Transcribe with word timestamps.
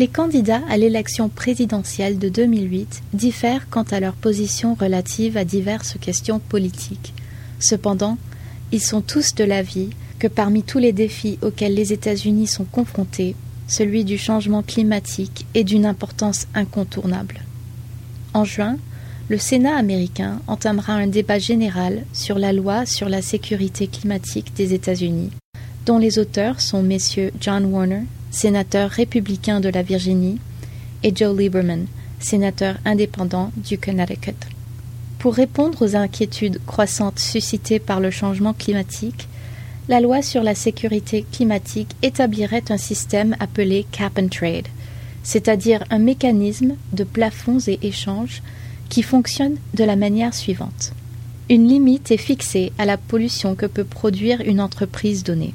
Les 0.00 0.08
candidats 0.08 0.62
à 0.70 0.78
l'élection 0.78 1.28
présidentielle 1.28 2.18
de 2.18 2.30
2008 2.30 3.02
diffèrent 3.12 3.68
quant 3.68 3.82
à 3.82 4.00
leur 4.00 4.14
position 4.14 4.72
relative 4.72 5.36
à 5.36 5.44
diverses 5.44 5.98
questions 6.00 6.38
politiques. 6.38 7.12
Cependant, 7.58 8.16
ils 8.72 8.80
sont 8.80 9.02
tous 9.02 9.34
de 9.34 9.44
l'avis 9.44 9.90
que 10.18 10.26
parmi 10.26 10.62
tous 10.62 10.78
les 10.78 10.94
défis 10.94 11.38
auxquels 11.42 11.74
les 11.74 11.92
États-Unis 11.92 12.46
sont 12.46 12.64
confrontés, 12.64 13.36
celui 13.68 14.04
du 14.04 14.16
changement 14.16 14.62
climatique 14.62 15.44
est 15.52 15.64
d'une 15.64 15.84
importance 15.84 16.46
incontournable. 16.54 17.42
En 18.32 18.46
juin, 18.46 18.78
le 19.28 19.36
Sénat 19.36 19.76
américain 19.76 20.40
entamera 20.46 20.94
un 20.94 21.08
débat 21.08 21.38
général 21.38 22.06
sur 22.14 22.38
la 22.38 22.54
loi 22.54 22.86
sur 22.86 23.10
la 23.10 23.20
sécurité 23.20 23.86
climatique 23.86 24.54
des 24.56 24.72
États-Unis, 24.72 25.28
dont 25.84 25.98
les 25.98 26.18
auteurs 26.18 26.62
sont 26.62 26.82
messieurs 26.82 27.32
John 27.38 27.66
Warner, 27.66 28.04
sénateur 28.30 28.90
républicain 28.90 29.60
de 29.60 29.68
la 29.68 29.82
Virginie, 29.82 30.38
et 31.02 31.12
Joe 31.14 31.36
Lieberman, 31.36 31.86
sénateur 32.18 32.76
indépendant 32.84 33.50
du 33.56 33.78
Connecticut. 33.78 34.34
Pour 35.18 35.34
répondre 35.34 35.82
aux 35.82 35.96
inquiétudes 35.96 36.60
croissantes 36.66 37.18
suscitées 37.18 37.78
par 37.78 38.00
le 38.00 38.10
changement 38.10 38.54
climatique, 38.54 39.28
la 39.88 40.00
loi 40.00 40.22
sur 40.22 40.42
la 40.42 40.54
sécurité 40.54 41.24
climatique 41.32 41.96
établirait 42.02 42.70
un 42.70 42.76
système 42.76 43.36
appelé 43.40 43.84
cap 43.90 44.18
and 44.18 44.28
trade, 44.28 44.68
c'est-à-dire 45.22 45.84
un 45.90 45.98
mécanisme 45.98 46.76
de 46.92 47.04
plafonds 47.04 47.58
et 47.66 47.78
échanges 47.82 48.42
qui 48.88 49.02
fonctionne 49.02 49.56
de 49.74 49.84
la 49.84 49.96
manière 49.96 50.34
suivante. 50.34 50.92
Une 51.48 51.66
limite 51.66 52.10
est 52.12 52.16
fixée 52.16 52.72
à 52.78 52.84
la 52.84 52.96
pollution 52.96 53.54
que 53.54 53.66
peut 53.66 53.84
produire 53.84 54.40
une 54.40 54.60
entreprise 54.60 55.24
donnée. 55.24 55.54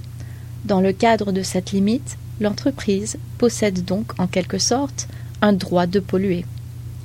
Dans 0.65 0.81
le 0.81 0.93
cadre 0.93 1.31
de 1.31 1.43
cette 1.43 1.73
limite, 1.73 2.17
l'entreprise 2.39 3.17
possède 3.37 3.85
donc 3.85 4.19
en 4.19 4.25
quelque 4.25 4.57
sorte 4.57 5.07
un 5.43 5.53
droit 5.53 5.85
de 5.85 5.99
polluer. 5.99 6.43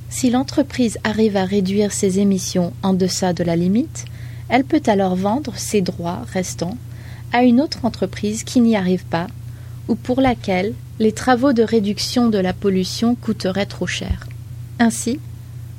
Si 0.09 0.31
l'entreprise 0.31 0.97
arrive 1.03 1.37
à 1.37 1.45
réduire 1.45 1.91
ses 1.91 2.19
émissions 2.19 2.73
en 2.81 2.95
deçà 2.95 3.33
de 3.33 3.43
la 3.43 3.55
limite, 3.55 4.05
elle 4.49 4.63
peut 4.63 4.81
alors 4.87 5.15
vendre 5.15 5.53
ses 5.57 5.81
droits 5.81 6.23
restants 6.33 6.75
à 7.31 7.43
une 7.43 7.61
autre 7.61 7.85
entreprise 7.85 8.43
qui 8.43 8.61
n'y 8.61 8.75
arrive 8.75 9.05
pas 9.05 9.27
ou 9.87 9.93
pour 9.93 10.21
laquelle 10.21 10.73
les 10.97 11.11
travaux 11.11 11.53
de 11.53 11.63
réduction 11.63 12.29
de 12.29 12.39
la 12.39 12.53
pollution 12.53 13.13
coûteraient 13.13 13.67
trop 13.67 13.87
cher. 13.87 14.27
Ainsi, 14.79 15.19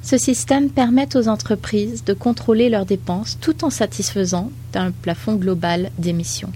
ce 0.05 0.19
système 0.19 0.71
permet 0.71 1.17
aux 1.17 1.27
entreprises 1.27 2.05
de 2.05 2.15
contrôler 2.15 2.69
leurs 2.69 2.87
dépenses 2.87 3.39
tout 3.41 3.65
en 3.65 3.71
satisfaisant 3.71 4.53
d'un 4.73 4.93
plafond 4.93 5.35
global 5.35 5.91
d'émissions. 5.99 6.53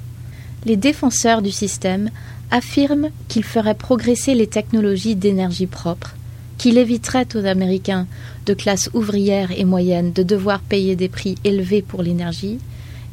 Les 0.66 0.76
défenseurs 0.76 1.42
du 1.42 1.52
système 1.52 2.10
affirment 2.50 3.10
qu'il 3.28 3.44
ferait 3.44 3.76
progresser 3.76 4.34
les 4.34 4.48
technologies 4.48 5.14
d'énergie 5.14 5.68
propre, 5.68 6.16
qu'il 6.58 6.76
éviterait 6.76 7.28
aux 7.36 7.46
Américains 7.46 8.08
de 8.46 8.52
classe 8.52 8.90
ouvrière 8.92 9.52
et 9.56 9.64
moyenne 9.64 10.12
de 10.12 10.24
devoir 10.24 10.58
payer 10.58 10.96
des 10.96 11.08
prix 11.08 11.36
élevés 11.44 11.82
pour 11.82 12.02
l'énergie, 12.02 12.58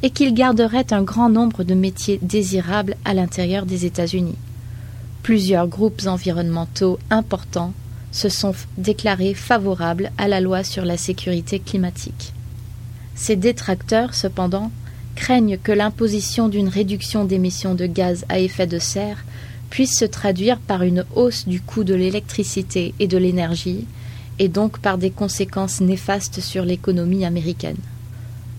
et 0.02 0.10
qu'il 0.10 0.34
garderait 0.34 0.92
un 0.92 1.04
grand 1.04 1.30
nombre 1.30 1.64
de 1.64 1.76
métiers 1.76 2.18
désirables 2.24 2.96
à 3.06 3.14
l'intérieur 3.14 3.68
des 3.68 3.86
États-Unis. 3.86 4.38
Plusieurs 5.22 5.68
groupes 5.68 6.02
environnementaux 6.08 6.98
importants 7.12 7.74
se 8.12 8.30
sont 8.30 8.56
déclarés 8.80 9.36
favorables 9.36 10.12
à 10.18 10.28
la 10.28 10.42
loi 10.42 10.64
sur 10.64 10.86
la 10.86 10.98
sécurité 10.98 11.60
climatique. 11.60 12.34
Ces 13.14 13.36
détracteurs, 13.36 14.16
cependant, 14.16 14.72
craignent 15.16 15.58
que 15.58 15.72
l'imposition 15.72 16.50
d'une 16.50 16.68
réduction 16.68 17.26
d'émissions 17.26 17.76
de 17.76 17.86
gaz 17.86 18.26
à 18.30 18.40
effet 18.40 18.68
de 18.68 18.80
serre 18.80 19.24
puisse 19.70 19.98
se 19.98 20.06
traduire 20.06 20.60
par 20.60 20.84
une 20.84 21.06
hausse 21.16 21.48
du 21.48 21.60
coût 21.62 21.84
de 21.84 21.96
l'électricité 21.96 22.94
et 23.00 23.08
de 23.08 23.18
l'énergie, 23.18 23.86
et 24.40 24.48
donc 24.48 24.80
par 24.80 24.98
des 24.98 25.12
conséquences 25.12 25.82
néfastes 25.82 26.42
sur 26.42 26.66
l'économie 26.66 27.26
américaine. 27.26 27.78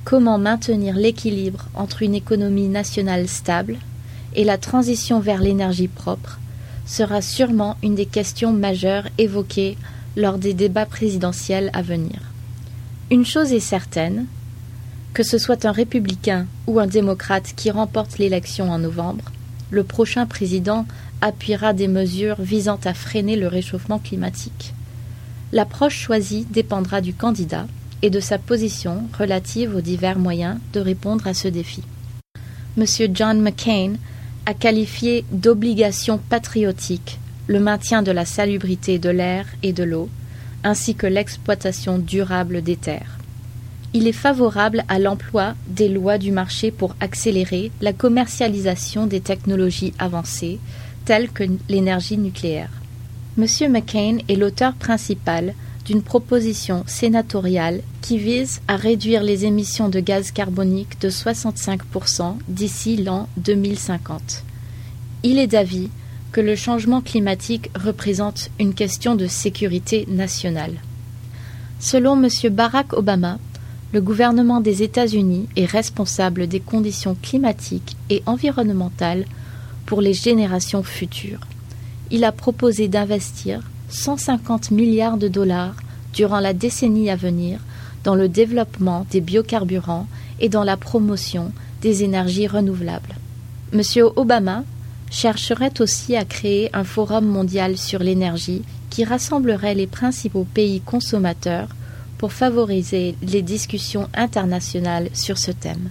Comment 0.04 0.38
maintenir 0.38 0.96
l'équilibre 0.96 1.68
entre 1.74 2.02
une 2.02 2.14
économie 2.14 2.68
nationale 2.68 3.28
stable 3.28 3.76
et 4.34 4.44
la 4.44 4.58
transition 4.58 5.20
vers 5.20 5.40
l'énergie 5.40 5.88
propre 5.88 6.38
sera 6.86 7.22
sûrement 7.22 7.76
une 7.82 7.94
des 7.94 8.06
questions 8.06 8.52
majeures 8.52 9.08
évoquées 9.16 9.76
lors 10.16 10.38
des 10.38 10.54
débats 10.54 10.86
présidentiels 10.86 11.70
à 11.72 11.82
venir. 11.82 12.20
Une 13.10 13.24
chose 13.24 13.52
est 13.52 13.60
certaine, 13.60 14.26
que 15.14 15.22
ce 15.22 15.38
soit 15.38 15.64
un 15.64 15.72
républicain 15.72 16.46
ou 16.66 16.80
un 16.80 16.88
démocrate 16.88 17.54
qui 17.56 17.70
remporte 17.70 18.18
l'élection 18.18 18.70
en 18.70 18.80
novembre, 18.80 19.30
le 19.70 19.84
prochain 19.84 20.26
président 20.26 20.86
appuiera 21.20 21.72
des 21.72 21.88
mesures 21.88 22.40
visant 22.40 22.80
à 22.84 22.94
freiner 22.94 23.36
le 23.36 23.46
réchauffement 23.46 24.00
climatique. 24.00 24.74
L'approche 25.52 25.96
choisie 25.96 26.46
dépendra 26.50 27.00
du 27.00 27.14
candidat 27.14 27.66
et 28.02 28.10
de 28.10 28.18
sa 28.18 28.38
position 28.38 29.04
relative 29.16 29.76
aux 29.76 29.80
divers 29.80 30.18
moyens 30.18 30.58
de 30.72 30.80
répondre 30.80 31.28
à 31.28 31.32
ce 31.32 31.46
défi. 31.46 31.84
M. 32.76 32.84
John 33.14 33.40
McCain 33.40 33.94
a 34.46 34.52
qualifié 34.52 35.24
d'obligation 35.30 36.18
patriotique 36.18 37.20
le 37.46 37.60
maintien 37.60 38.02
de 38.02 38.10
la 38.10 38.24
salubrité 38.24 38.98
de 38.98 39.10
l'air 39.10 39.46
et 39.62 39.72
de 39.72 39.84
l'eau, 39.84 40.08
ainsi 40.64 40.94
que 40.94 41.06
l'exploitation 41.06 41.98
durable 41.98 42.62
des 42.62 42.76
terres. 42.76 43.18
Il 43.96 44.08
est 44.08 44.12
favorable 44.12 44.84
à 44.88 44.98
l'emploi 44.98 45.54
des 45.68 45.88
lois 45.88 46.18
du 46.18 46.32
marché 46.32 46.72
pour 46.72 46.96
accélérer 46.98 47.70
la 47.80 47.92
commercialisation 47.92 49.06
des 49.06 49.20
technologies 49.20 49.94
avancées, 50.00 50.58
telles 51.04 51.30
que 51.30 51.44
l'énergie 51.68 52.18
nucléaire. 52.18 52.70
M. 53.38 53.46
McCain 53.70 54.18
est 54.28 54.34
l'auteur 54.34 54.74
principal 54.74 55.54
d'une 55.86 56.02
proposition 56.02 56.82
sénatoriale 56.88 57.82
qui 58.00 58.18
vise 58.18 58.62
à 58.66 58.74
réduire 58.74 59.22
les 59.22 59.44
émissions 59.44 59.88
de 59.88 60.00
gaz 60.00 60.32
carbonique 60.32 61.00
de 61.00 61.08
65% 61.08 62.36
d'ici 62.48 62.96
l'an 62.96 63.28
2050. 63.36 64.42
Il 65.22 65.38
est 65.38 65.46
d'avis 65.46 65.90
que 66.32 66.40
le 66.40 66.56
changement 66.56 67.00
climatique 67.00 67.70
représente 67.76 68.50
une 68.58 68.74
question 68.74 69.14
de 69.14 69.28
sécurité 69.28 70.04
nationale. 70.08 70.74
Selon 71.78 72.20
M. 72.20 72.28
Barack 72.50 72.92
Obama, 72.92 73.38
le 73.94 74.00
gouvernement 74.00 74.60
des 74.60 74.82
États-Unis 74.82 75.48
est 75.54 75.66
responsable 75.66 76.48
des 76.48 76.58
conditions 76.58 77.16
climatiques 77.22 77.96
et 78.10 78.24
environnementales 78.26 79.24
pour 79.86 80.00
les 80.00 80.14
générations 80.14 80.82
futures. 80.82 81.38
Il 82.10 82.24
a 82.24 82.32
proposé 82.32 82.88
d'investir 82.88 83.60
150 83.90 84.72
milliards 84.72 85.16
de 85.16 85.28
dollars 85.28 85.76
durant 86.12 86.40
la 86.40 86.54
décennie 86.54 87.08
à 87.08 87.14
venir 87.14 87.60
dans 88.02 88.16
le 88.16 88.28
développement 88.28 89.06
des 89.12 89.20
biocarburants 89.20 90.08
et 90.40 90.48
dans 90.48 90.64
la 90.64 90.76
promotion 90.76 91.52
des 91.80 92.02
énergies 92.02 92.48
renouvelables. 92.48 93.14
M. 93.72 93.80
Obama 94.16 94.64
chercherait 95.12 95.80
aussi 95.80 96.16
à 96.16 96.24
créer 96.24 96.68
un 96.72 96.82
forum 96.82 97.26
mondial 97.26 97.78
sur 97.78 98.00
l'énergie 98.00 98.62
qui 98.90 99.04
rassemblerait 99.04 99.76
les 99.76 99.86
principaux 99.86 100.48
pays 100.52 100.80
consommateurs 100.80 101.68
pour 102.24 102.32
favoriser 102.32 103.16
les 103.20 103.42
discussions 103.42 104.08
internationales 104.14 105.10
sur 105.12 105.36
ce 105.36 105.50
thème. 105.50 105.90